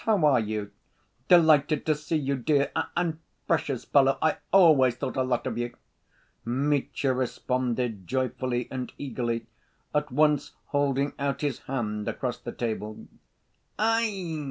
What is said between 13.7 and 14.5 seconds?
"Aie!